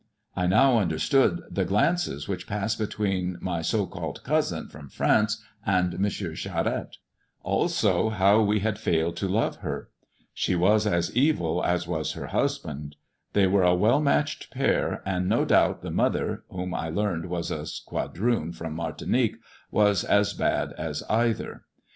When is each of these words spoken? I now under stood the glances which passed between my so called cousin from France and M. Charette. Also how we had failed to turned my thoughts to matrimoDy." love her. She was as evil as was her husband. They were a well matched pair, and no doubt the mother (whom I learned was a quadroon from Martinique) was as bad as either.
I 0.35 0.47
now 0.47 0.79
under 0.79 0.97
stood 0.97 1.43
the 1.51 1.63
glances 1.63 2.27
which 2.27 2.47
passed 2.47 2.79
between 2.79 3.37
my 3.39 3.61
so 3.61 3.85
called 3.85 4.23
cousin 4.23 4.67
from 4.67 4.89
France 4.89 5.43
and 5.63 5.93
M. 5.93 6.09
Charette. 6.09 6.97
Also 7.43 8.09
how 8.09 8.41
we 8.41 8.61
had 8.61 8.79
failed 8.79 9.15
to 9.17 9.25
turned 9.27 9.33
my 9.35 9.41
thoughts 9.43 9.57
to 9.57 9.59
matrimoDy." 9.59 9.61
love 9.61 9.61
her. 9.83 9.89
She 10.33 10.55
was 10.55 10.87
as 10.87 11.15
evil 11.15 11.63
as 11.63 11.87
was 11.87 12.13
her 12.13 12.27
husband. 12.29 12.95
They 13.33 13.45
were 13.45 13.61
a 13.61 13.75
well 13.75 13.99
matched 14.01 14.49
pair, 14.49 15.03
and 15.05 15.29
no 15.29 15.45
doubt 15.45 15.83
the 15.83 15.91
mother 15.91 16.45
(whom 16.49 16.73
I 16.73 16.89
learned 16.89 17.27
was 17.27 17.51
a 17.51 17.65
quadroon 17.85 18.53
from 18.53 18.73
Martinique) 18.73 19.37
was 19.69 20.03
as 20.03 20.33
bad 20.33 20.73
as 20.79 21.03
either. 21.11 21.65